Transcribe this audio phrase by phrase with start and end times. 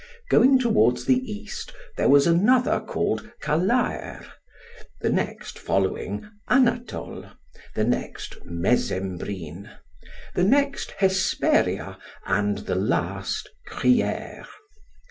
[0.31, 4.25] Going towards the east, there was another called Calaer,
[4.99, 7.29] the next following Anatole,
[7.75, 9.69] the next Mesembrine,
[10.33, 14.47] the next Hesperia, and the last Criere.